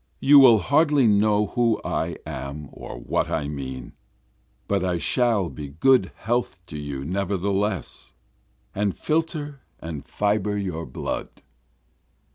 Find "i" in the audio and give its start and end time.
1.85-2.17, 3.29-3.47, 4.83-4.97